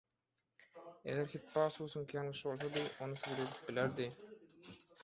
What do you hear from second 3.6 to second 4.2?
bilerdi.